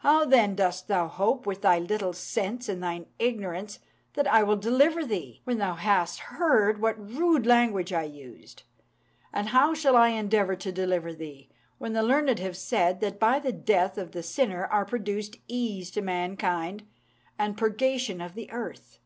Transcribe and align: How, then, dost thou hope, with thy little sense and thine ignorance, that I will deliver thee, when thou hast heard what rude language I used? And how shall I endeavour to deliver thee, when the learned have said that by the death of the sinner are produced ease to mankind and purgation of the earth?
How, 0.00 0.26
then, 0.26 0.54
dost 0.54 0.86
thou 0.86 1.08
hope, 1.08 1.46
with 1.46 1.62
thy 1.62 1.78
little 1.78 2.12
sense 2.12 2.68
and 2.68 2.82
thine 2.82 3.06
ignorance, 3.18 3.78
that 4.12 4.26
I 4.26 4.42
will 4.42 4.58
deliver 4.58 5.02
thee, 5.02 5.40
when 5.44 5.56
thou 5.56 5.76
hast 5.76 6.18
heard 6.18 6.78
what 6.78 6.98
rude 7.10 7.46
language 7.46 7.90
I 7.90 8.02
used? 8.02 8.64
And 9.32 9.48
how 9.48 9.72
shall 9.72 9.96
I 9.96 10.08
endeavour 10.10 10.56
to 10.56 10.72
deliver 10.72 11.14
thee, 11.14 11.48
when 11.78 11.94
the 11.94 12.02
learned 12.02 12.38
have 12.38 12.58
said 12.58 13.00
that 13.00 13.18
by 13.18 13.38
the 13.38 13.50
death 13.50 13.96
of 13.96 14.12
the 14.12 14.22
sinner 14.22 14.66
are 14.66 14.84
produced 14.84 15.38
ease 15.48 15.90
to 15.92 16.02
mankind 16.02 16.86
and 17.38 17.56
purgation 17.56 18.20
of 18.20 18.34
the 18.34 18.50
earth? 18.50 18.98